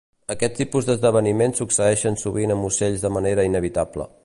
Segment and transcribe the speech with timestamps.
[0.35, 4.09] Aquest tipus d'esdeveniments succeeixen sovint amb ocells de manera inevitable.